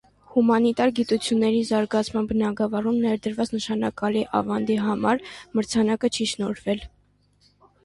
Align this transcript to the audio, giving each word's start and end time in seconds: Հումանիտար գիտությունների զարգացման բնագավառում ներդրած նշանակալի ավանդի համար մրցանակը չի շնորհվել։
Հումանիտար 0.35 0.93
գիտությունների 0.99 1.59
զարգացման 1.71 2.29
բնագավառում 2.31 2.97
ներդրած 3.05 3.53
նշանակալի 3.57 4.25
ավանդի 4.41 4.81
համար 4.89 5.23
մրցանակը 5.61 6.15
չի 6.19 6.31
շնորհվել։ 6.35 6.85